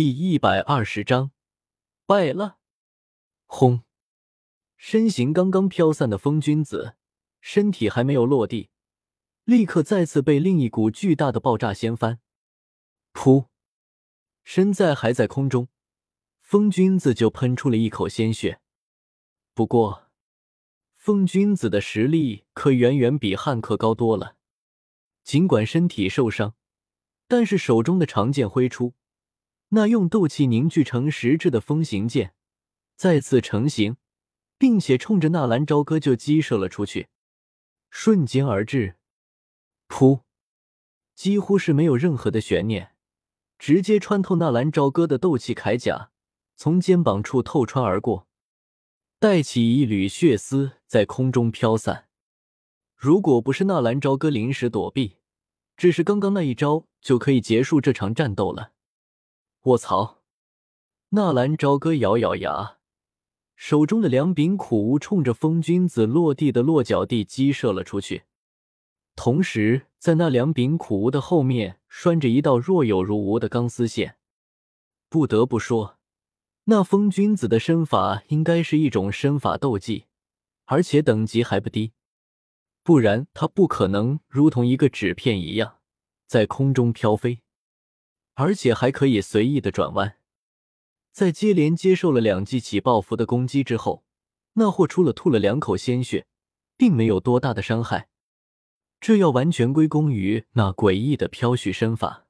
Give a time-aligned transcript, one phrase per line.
[0.00, 1.32] 第一百二十章，
[2.06, 2.58] 败了。
[3.46, 3.82] 轰！
[4.76, 6.94] 身形刚刚飘散的风君子，
[7.40, 8.70] 身体还没有落地，
[9.42, 12.20] 立刻再次被另一股巨大的爆炸掀翻。
[13.12, 13.46] 噗！
[14.44, 15.66] 身在还在空中，
[16.42, 18.60] 风君子就喷出了一口鲜血。
[19.52, 20.12] 不过，
[20.94, 24.36] 风君子的实力可远远比汉克高多了。
[25.24, 26.54] 尽管身体受伤，
[27.26, 28.94] 但是手中的长剑挥出。
[29.70, 32.34] 那用斗气凝聚成实质的风行剑
[32.96, 33.96] 再次成型，
[34.56, 37.08] 并且冲着纳兰朝歌就击射了出去，
[37.90, 38.96] 瞬间而至，
[39.88, 40.22] 噗！
[41.14, 42.94] 几乎是没有任何的悬念，
[43.58, 46.10] 直接穿透纳兰朝歌的斗气铠甲，
[46.56, 48.26] 从肩膀处透穿而过，
[49.18, 52.08] 带起一缕血丝在空中飘散。
[52.96, 55.18] 如果不是纳兰朝歌临时躲避，
[55.76, 58.72] 只是刚刚那一招就可以结束这场战斗了。
[59.62, 60.22] 卧槽！
[61.08, 62.78] 纳兰朝歌咬咬牙，
[63.56, 68.22] 手中的两柄苦无冲着风君子落地的落脚地击射了出去，
[69.16, 74.16] 同时在那两柄苦无的后面拴着一道若有如无的钢丝线。
[75.08, 75.98] 不得不说，
[76.64, 80.04] 那风君子的身法应该是一种身法斗技，
[80.66, 81.92] 而且等级还不低，
[82.84, 85.78] 不然他不可能如同一个纸片一样
[86.28, 87.40] 在空中飘飞。
[88.40, 90.16] 而且还可以随意的转弯，
[91.10, 94.04] 在接连接受了两记起爆符的攻击之后，
[94.52, 96.24] 那货出了吐了两口鲜血，
[96.76, 98.08] 并没有多大的伤害。
[99.00, 102.28] 这要完全归功于那诡异的飘絮身法，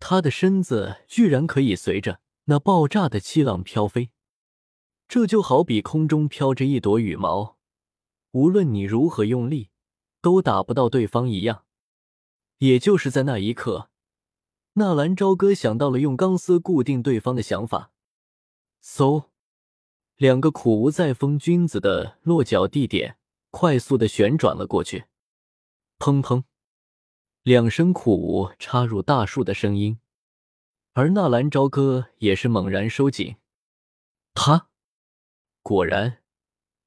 [0.00, 4.10] 他的身子居然可以随着那爆炸的气浪飘飞，
[5.06, 7.58] 这就好比空中飘着一朵羽毛，
[8.32, 9.70] 无论你如何用力，
[10.20, 11.64] 都打不到对方一样。
[12.58, 13.91] 也就是在那一刻。
[14.74, 17.92] 纳兰朝歌想到了用钢丝固定对方的想法，
[18.82, 19.26] 嗖，
[20.16, 23.18] 两个苦无在风君子的落脚地点
[23.50, 25.04] 快速的旋转了过去，
[25.98, 26.44] 砰砰，
[27.42, 29.98] 两声苦无插入大树的声音，
[30.94, 33.36] 而纳兰朝歌也是猛然收紧，
[34.32, 34.68] 他
[35.60, 36.22] 果然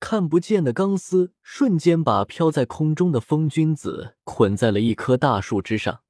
[0.00, 6.02] 看不见的钢丝瞬间把飘在空中的风君子捆在了一棵大树之上。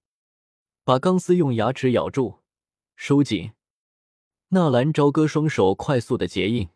[0.88, 2.38] 把钢丝用牙齿咬住，
[2.96, 3.52] 收紧。
[4.48, 6.70] 纳兰朝歌双手快速的结印，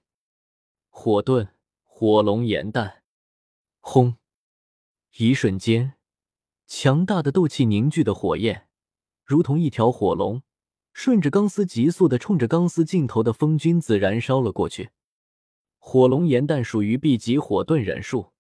[0.91, 1.49] 火遁，
[1.83, 3.05] 火龙炎弹，
[3.81, 4.17] 轰！
[5.17, 5.95] 一瞬间，
[6.67, 8.69] 强大的斗气凝聚的火焰，
[9.25, 10.43] 如同一条火龙，
[10.93, 14.91] 顺着钢丝急速的冲着钢丝尽头的风君子燃烧了过去。
[15.79, 18.35] 火龙炎弹属于 B 级火遁忍术，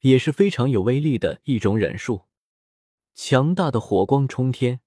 [0.00, 2.22] 也是非常有威力的一种忍术。
[3.14, 4.80] 强大的火光冲天，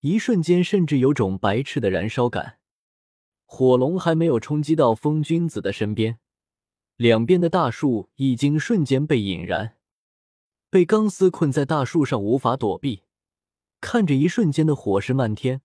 [0.00, 2.58] 一瞬间甚至有种白炽的燃烧感。
[3.46, 6.18] 火龙还没有冲击到风君子的身边，
[6.96, 9.76] 两边的大树已经瞬间被引燃，
[10.70, 13.02] 被钢丝困在大树上无法躲避。
[13.80, 15.62] 看着一瞬间的火势漫天，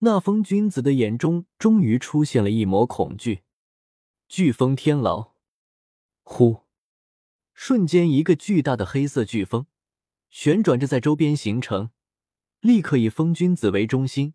[0.00, 3.42] 那风君子的眼中终于出现了一抹恐惧。
[4.28, 5.32] 飓风天牢，
[6.22, 6.62] 呼！
[7.54, 9.66] 瞬间，一个巨大的黑色飓风。
[10.38, 11.88] 旋转着在周边形成，
[12.60, 14.34] 立刻以风君子为中心，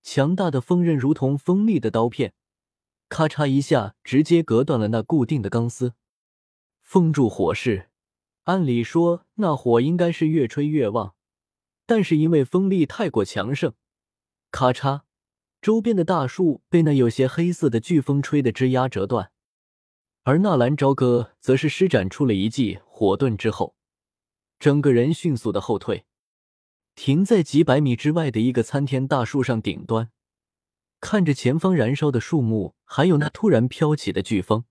[0.00, 2.32] 强大的锋刃如同锋利的刀片，
[3.08, 5.94] 咔嚓一下直接隔断了那固定的钢丝，
[6.80, 7.90] 封住火势。
[8.44, 11.16] 按理说那火应该是越吹越旺，
[11.86, 13.74] 但是因为风力太过强盛，
[14.52, 15.00] 咔嚓，
[15.60, 19.32] 周边的大树被那有些黑色的飓风吹得枝丫折断，
[20.22, 23.74] 而纳兰朝歌则是施展出了一记火遁之后。
[24.62, 26.04] 整个人迅速的后退，
[26.94, 30.12] 停在几百米之外的一个参天大树上顶端，
[31.00, 34.64] 看着前方燃烧的树木，还有那突然飘起的飓风，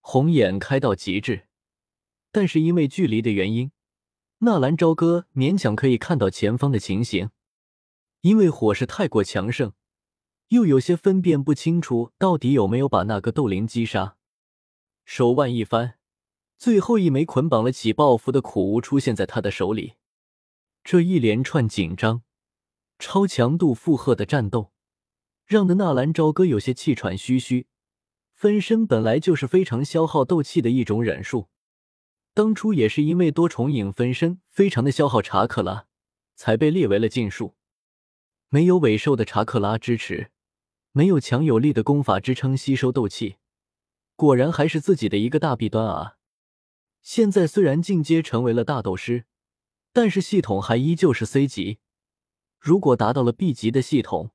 [0.00, 1.46] 红眼开到极致。
[2.32, 3.70] 但是因为距离的原因，
[4.38, 7.30] 纳兰朝歌勉强可以看到前方的情形。
[8.22, 9.74] 因为火势太过强盛，
[10.48, 14.16] 又有些分辨不清楚到底有没有把那个斗灵击杀。
[15.04, 16.00] 手腕一翻。
[16.64, 19.96] 最后一枚捆绑了起爆符的苦无出现在他的手里，
[20.82, 22.22] 这一连串紧张、
[22.98, 24.72] 超强度负荷的战斗，
[25.44, 27.66] 让的纳兰朝歌有些气喘吁吁。
[28.32, 31.48] 分身本来就是非常消耗斗气的一种忍术，
[32.32, 35.84] 当初也是因为多重影分身非常的消耗查克拉，
[36.34, 37.56] 才被列为了禁术。
[38.48, 40.30] 没有尾兽的查克拉支持，
[40.92, 43.36] 没有强有力的功法支撑吸收斗气，
[44.16, 46.16] 果然还是自己的一个大弊端啊！
[47.04, 49.26] 现在虽然进阶成为了大斗师，
[49.92, 51.78] 但是系统还依旧是 C 级。
[52.58, 54.30] 如果达到了 B 级的系统，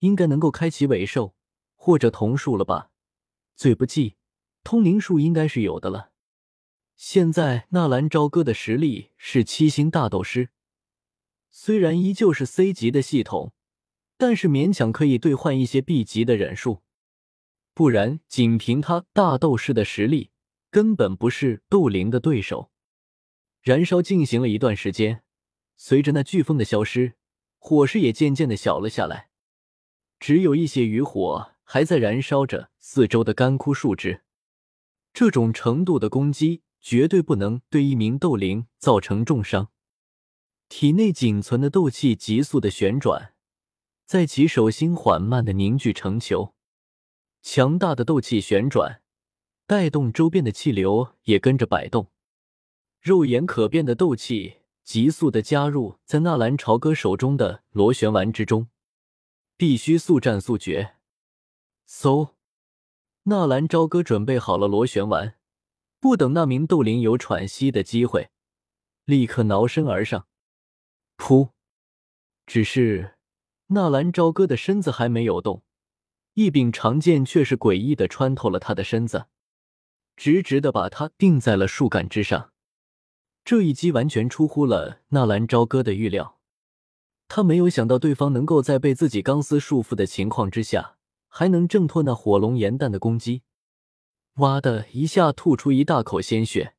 [0.00, 1.34] 应该能够开启尾兽
[1.74, 2.90] 或者瞳术了吧？
[3.56, 4.16] 最不济，
[4.62, 6.10] 通灵术应该是有的了。
[6.96, 10.50] 现在纳兰朝歌的实力是七星大斗师，
[11.50, 13.54] 虽然依旧是 C 级的系统，
[14.18, 16.82] 但是勉强可以兑换一些 B 级的忍术。
[17.72, 20.31] 不然，仅凭他大斗士的实力，
[20.72, 22.72] 根本不是斗灵的对手。
[23.60, 25.22] 燃烧进行了一段时间，
[25.76, 27.12] 随着那飓风的消失，
[27.58, 29.28] 火势也渐渐的小了下来，
[30.18, 34.22] 只有一些余火还在燃烧着四周的干枯树枝。
[35.12, 39.68] 这种程度的攻击绝对不能对一名斗灵造成重伤。
[40.70, 43.34] 体内仅存的斗气急速的旋转，
[44.06, 46.54] 在其手心缓慢的凝聚成球。
[47.42, 49.01] 强大的斗气旋转，
[49.72, 52.08] 带动周边的气流也跟着摆动。
[53.00, 58.68] 肉眼可辨的斗气急速的加入在纳兰朝歌手中的螺旋丸之中，
[59.56, 60.96] 必须速战速决。
[61.88, 62.32] 嗖，
[63.22, 65.36] 纳兰朝歌准备好了螺旋丸，
[65.98, 68.28] 不等那名斗灵有喘息的机会，
[69.06, 70.26] 立刻挠身而上。
[71.16, 71.52] 噗！
[72.44, 73.14] 只是
[73.68, 75.62] 纳兰朝歌的身子还没有动。
[76.34, 79.28] 一柄长剑却是诡异的穿透了他的身子，
[80.22, 82.52] 直直的把他钉在了树干之上。
[83.44, 86.38] 这一击完全出乎了纳兰朝歌的预料，
[87.26, 90.94] 他没有想到对方能够在被自己钢丝束缚的情况之下，
[91.26, 93.42] 还能挣脱那火龙炎弹的攻击。
[94.34, 96.76] 哇的一下吐出一大口鲜血，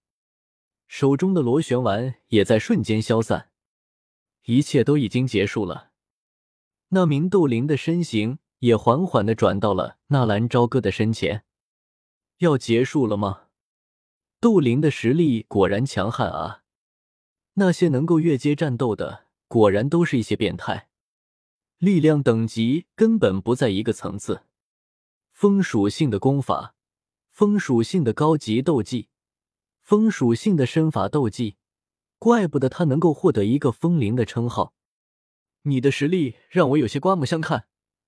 [0.87, 3.49] 手中的螺旋丸也在瞬间消散，
[4.45, 5.89] 一切都已经结束了。
[6.91, 8.39] 那名斗灵的身形。
[8.59, 11.43] 也缓缓的转到了纳兰朝歌的身前，
[12.37, 13.43] 要结束了吗？
[14.41, 16.63] 杜林的实力果然强悍啊！
[17.53, 20.89] 那些能够越阶战斗的，果然都是一些变态，
[21.77, 24.43] 力量等级根本不在一个层次。
[25.31, 26.75] 风属性的功法，
[27.29, 29.09] 风属性的高级斗技，
[29.81, 31.57] 风属性的身法斗技，
[32.17, 34.73] 怪不得他能够获得一个风灵的称号。
[35.63, 37.67] 你的实力让我有些刮目相看。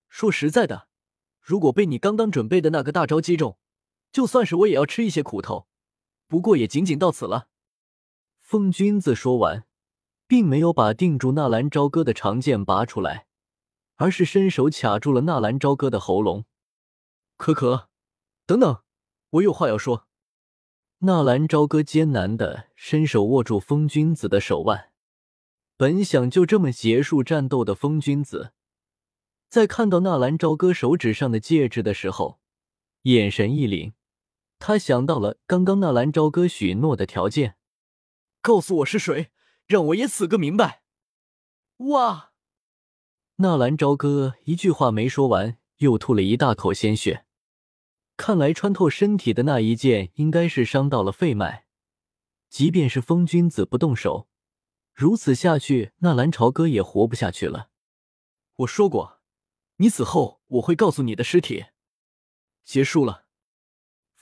[0.09, 0.87] 说实在的，
[1.39, 3.57] 如果被你刚刚准备的那个大招击中，
[4.15, 5.67] 就算是我也要吃一些苦头。
[6.25, 7.49] 不过也仅仅到此了。
[8.39, 9.65] 风君子说完，
[10.25, 13.27] 并没有把定住纳兰朝歌的长剑拔出来，
[13.95, 16.45] 而是伸手卡住了纳兰朝歌的喉咙。
[17.35, 17.89] 可可，
[18.45, 18.83] 等等，
[19.31, 20.07] 我有话要说。
[20.99, 24.93] 纳兰朝歌艰难的伸手握住风君子的手腕，
[25.75, 28.53] 本想就这么结束战斗的风君子。
[29.49, 32.39] 在看到纳兰朝歌手指上的戒指的时候，
[33.01, 33.91] 眼神一凛，
[34.59, 37.57] 他想到了刚刚纳兰朝歌许诺的条件
[38.41, 39.31] ：“告诉我是谁，
[39.67, 40.83] 让我也死个明白。”
[41.91, 42.31] 哇！
[43.37, 47.25] 纳兰朝歌一句话没说完，又吐了一大口鲜血。
[48.15, 51.65] 看来穿透身体的那一剑应该是伤到了肺脉。
[52.49, 54.29] 即便是风君子不动手，
[54.93, 57.69] 如此下去，纳兰朝歌也活不下去了。
[58.55, 59.19] 我说过。
[59.77, 61.65] 你死后，我会告诉你的尸体。
[62.63, 63.24] 结束了。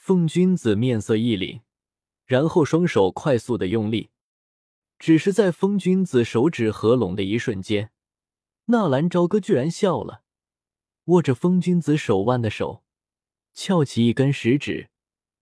[0.06, 1.62] 风君子面色一凛，
[2.26, 4.10] 然后双手快速的用力。
[4.98, 7.90] 只是在风君子手指合拢的一瞬间，
[8.66, 10.20] 纳兰朝歌居然笑了，
[11.06, 12.84] 握着风君子手腕的手
[13.54, 14.90] 翘起一根食指，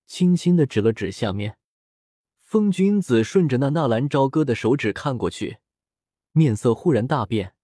[0.07, 1.59] 轻轻的指了指下面。
[2.39, 5.59] 风君子顺着那纳兰朝歌的手指看过去，
[6.31, 7.57] 面色忽然大变。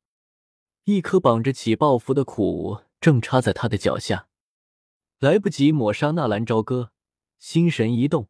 [0.82, 4.26] 一颗绑着起爆符的苦无正插在他的脚下，
[5.20, 6.92] 来不及抹杀纳兰朝歌，
[7.40, 8.28] 心神一动，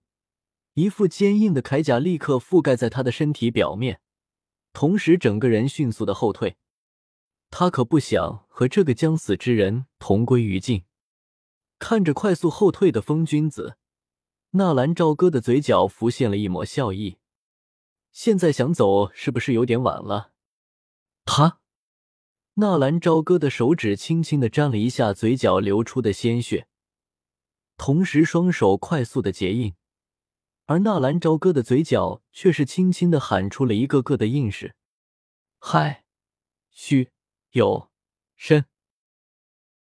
[0.72, 4.00] 一副坚硬的铠甲立刻覆盖在他的身体表面，
[4.72, 6.56] 同时整个人迅速的后退。
[7.50, 10.84] 他可不想和这个将死之人同归于尽。
[11.78, 13.76] 看着快速后退的风君子，
[14.52, 17.18] 纳兰朝歌的嘴角浮现了一抹笑意。
[18.12, 20.32] 现在想走是不是有点晚了？
[21.26, 21.60] 他。
[22.54, 26.66] 纳兰朝歌的手指轻轻的沾了一下嘴角流出的鲜血，
[27.78, 29.74] 同时双手快速的结印，
[30.66, 34.74] 而纳兰朝歌的嘴角却是轻轻的喊出了一个个的印式
[35.58, 36.04] ：“嗨，
[36.70, 37.10] 虚
[37.52, 37.90] 有，
[38.36, 38.66] 深。”